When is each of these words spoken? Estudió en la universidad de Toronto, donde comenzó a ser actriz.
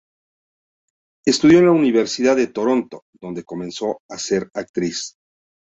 Estudió 1.27 1.59
en 1.59 1.65
la 1.65 1.71
universidad 1.73 2.35
de 2.35 2.47
Toronto, 2.47 3.03
donde 3.19 3.43
comenzó 3.43 4.01
a 4.09 4.17
ser 4.17 4.49
actriz. 4.55 5.13